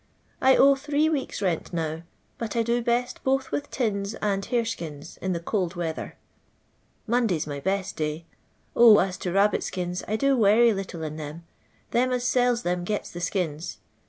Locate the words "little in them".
10.73-11.43